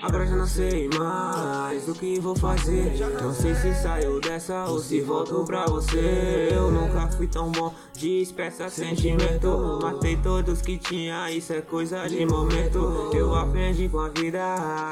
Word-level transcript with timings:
já 0.00 0.36
não 0.36 0.46
sei 0.46 0.88
mais 0.96 1.88
o 1.88 1.94
que 1.94 2.20
vou 2.20 2.36
fazer. 2.36 2.92
Não 3.20 3.32
sei 3.32 3.54
se 3.54 3.74
saio 3.74 4.20
dessa 4.20 4.66
ou 4.66 4.78
se 4.78 5.00
volto 5.00 5.44
pra 5.44 5.66
você. 5.66 6.48
Eu 6.52 6.70
nunca 6.70 7.08
fui 7.08 7.26
tão 7.26 7.50
bom 7.50 7.74
de 7.94 8.22
expressa 8.22 8.68
sentimento. 8.68 9.78
Matei 9.82 10.16
todos 10.16 10.62
que 10.62 10.78
tinha, 10.78 11.30
isso 11.30 11.52
é 11.52 11.60
coisa 11.60 12.06
de 12.06 12.24
momento. 12.24 13.10
Eu 13.12 13.34
aprendi 13.34 13.88
com 13.88 13.98
a 13.98 14.08
vida 14.08 14.40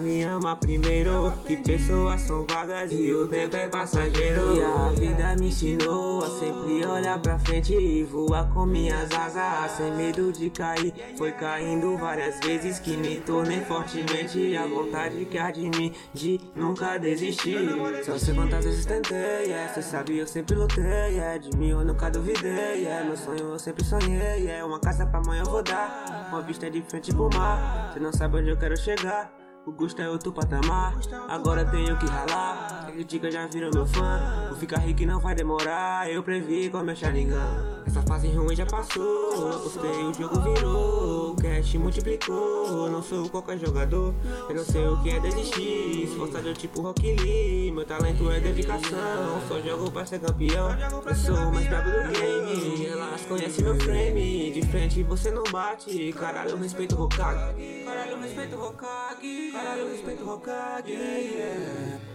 me 0.00 0.22
amar 0.24 0.56
primeiro. 0.56 1.32
Que 1.46 1.56
pessoas 1.56 2.20
são 2.22 2.44
vagas 2.48 2.92
e 2.92 3.12
o 3.12 3.26
tempo 3.26 3.56
é 3.56 3.68
passageiro. 3.68 4.56
E 4.56 4.62
a 4.62 4.88
vida 4.90 5.36
me 5.36 5.48
ensinou 5.48 6.22
a 6.22 6.28
sempre 6.28 6.84
olhar 6.86 7.18
pra 7.20 7.38
frente 7.38 7.74
e 7.74 8.04
voar 8.04 8.52
com 8.52 8.66
minhas 8.66 9.10
asas. 9.12 9.72
Sem 9.76 9.94
medo 9.96 10.32
de 10.32 10.50
cair, 10.50 10.92
foi 11.16 11.32
caindo 11.32 11.96
várias 11.96 12.38
vezes 12.40 12.78
que 12.78 12.96
me 12.96 13.16
tornei 13.16 13.60
fortemente. 13.60 14.56
A 14.56 14.66
vontade 14.90 15.24
que 15.24 15.38
há 15.38 15.50
de 15.50 15.70
mim 15.70 15.92
de 16.12 16.40
nunca 16.54 16.98
desistir. 16.98 17.58
Só 18.04 18.18
sei 18.18 18.34
quantas 18.34 18.64
vezes 18.64 18.84
tentei, 18.84 19.46
yeah. 19.46 19.72
Cê 19.72 19.82
sabe, 19.82 20.18
eu 20.18 20.26
sempre 20.26 20.56
lutei, 20.56 20.82
yeah. 20.82 21.38
De 21.38 21.56
mim 21.56 21.70
eu 21.70 21.84
nunca 21.84 22.10
duvidei, 22.10 22.82
yeah. 22.82 23.04
Meu 23.04 23.16
sonho 23.16 23.52
eu 23.52 23.58
sempre 23.58 23.84
sonhei, 23.84 24.40
yeah. 24.40 24.66
Uma 24.66 24.80
casa 24.80 25.06
pra 25.06 25.22
mãe 25.24 25.38
eu 25.38 25.44
vou 25.46 25.62
dar. 25.62 26.28
Uma 26.28 26.42
vista 26.42 26.68
de 26.68 26.82
frente 26.82 27.14
pro 27.14 27.30
mar. 27.32 27.92
Cê 27.94 28.00
não 28.00 28.12
sabe 28.12 28.38
onde 28.38 28.50
eu 28.50 28.56
quero 28.56 28.76
chegar. 28.76 29.32
O 29.66 29.72
gosto 29.72 30.00
é 30.00 30.08
outro 30.08 30.32
patamar, 30.32 30.98
agora 31.28 31.64
tenho 31.66 31.96
que 31.98 32.06
ralar. 32.06 32.86
Quem 32.86 32.94
critica 32.94 33.30
já 33.30 33.46
vira 33.46 33.70
meu 33.72 33.86
fã. 33.86 34.46
Vou 34.48 34.56
ficar 34.56 34.78
rico 34.78 35.02
e 35.02 35.06
não 35.06 35.20
vai 35.20 35.34
demorar. 35.34 36.10
Eu 36.10 36.22
previ 36.22 36.70
com 36.70 36.82
meu 36.82 36.96
Sharingan. 36.96 37.82
Essa 37.86 38.02
fase 38.02 38.28
ruim 38.28 38.56
já 38.56 38.64
passou. 38.64 39.50
Apostei, 39.50 39.90
o 39.90 40.14
jogo 40.14 40.40
virou. 40.40 41.29
Cash 41.60 41.74
multiplicou. 41.74 42.88
Não 42.90 43.02
sou 43.02 43.28
qualquer 43.28 43.58
jogador. 43.58 44.14
Eu 44.48 44.54
não 44.54 44.64
sei 44.64 44.86
o 44.86 45.02
que 45.02 45.10
é 45.10 45.20
desistir. 45.20 46.04
Esforçado 46.04 46.48
eu 46.48 46.54
tipo 46.54 46.80
Rock 46.80 47.02
Lee. 47.02 47.70
Meu 47.70 47.84
talento 47.84 48.30
é 48.30 48.40
dedicação. 48.40 49.40
Só 49.46 49.60
jogo 49.60 49.90
pra 49.90 50.06
ser 50.06 50.20
campeão. 50.20 50.70
Eu 51.06 51.14
sou 51.14 51.52
mais 51.52 51.66
brabo 51.68 51.90
do 51.90 52.18
game. 52.18 52.86
Elas 52.86 53.20
conhecem 53.26 53.64
meu 53.64 53.78
frame. 53.78 54.50
De 54.52 54.62
frente 54.68 55.02
você 55.02 55.30
não 55.30 55.44
bate. 55.44 56.12
Caralho, 56.14 56.50
eu 56.50 56.56
respeito 56.56 56.96
o 56.96 57.02
Hokage. 57.02 57.84
Caralho, 57.84 58.10
eu 58.12 58.20
respeito 58.20 58.56
o 58.56 58.66
Hokage. 58.66 59.52
Caralho, 59.52 59.80
eu 59.80 59.90
respeito 59.90 60.24
o 60.24 60.32
Hokage. 60.32 60.92
Yeah. 60.92 62.09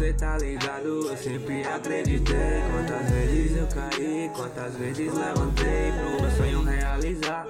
Cê 0.00 0.14
tá 0.14 0.38
ligado, 0.38 1.10
eu 1.10 1.16
sempre 1.16 1.62
acreditei. 1.62 2.62
Quantas 2.72 3.10
vezes 3.10 3.56
eu 3.58 3.66
caí, 3.66 4.30
quantas 4.34 4.74
vezes 4.76 5.12
levantei 5.12 5.92
Pro 5.92 6.22
meu 6.22 6.30
sonho 6.30 6.62
realizar. 6.62 7.46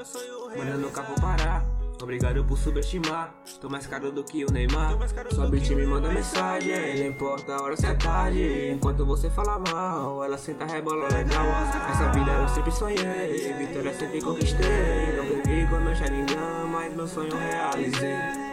Mano, 0.57 0.71
eu 0.73 0.79
nunca 0.79 1.01
vou 1.03 1.15
parar. 1.21 1.65
Obrigado 2.03 2.43
por 2.45 2.59
subestimar, 2.59 3.33
tô 3.61 3.69
mais 3.69 3.87
caro 3.87 4.11
do 4.11 4.25
que 4.25 4.45
o 4.45 4.51
Neymar. 4.51 4.97
Bitch 5.49 5.71
me 5.71 5.87
manda 5.87 6.09
mensagem, 6.09 6.99
não 6.99 7.07
importa 7.07 7.55
a 7.55 7.63
hora 7.63 7.77
se 7.77 7.87
é 7.87 7.95
tarde. 7.95 8.71
Enquanto 8.73 9.07
você 9.07 9.31
fala 9.31 9.59
mal, 9.59 10.25
ela 10.25 10.39
senta 10.39 10.65
rebola 10.65 11.07
legal 11.13 11.47
Essa 11.91 12.09
vida 12.09 12.33
eu 12.33 12.49
sempre 12.49 12.73
sonhei, 12.73 13.55
vitória 13.59 13.95
sempre 13.95 14.21
conquistei. 14.23 15.13
Não 15.17 15.25
vivi 15.25 15.69
com 15.69 15.79
meu 15.79 15.95
Sharingan, 15.95 16.67
mas 16.73 16.97
meu 16.97 17.07
sonho 17.07 17.37
realizei 17.37 18.51